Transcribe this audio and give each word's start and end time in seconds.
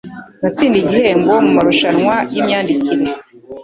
Natsindiye 0.41 0.81
igihembo 0.85 1.31
mumarushanwa 1.45 2.15
yimyandikire. 2.31 3.05